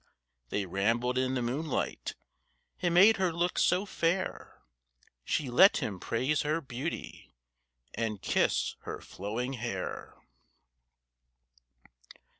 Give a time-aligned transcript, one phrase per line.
[0.49, 2.15] They rambled in the moonlight;
[2.79, 4.63] It made her look so fair.
[5.23, 7.35] She let him praise her beauty,
[7.93, 10.15] And kiss her flowing hair.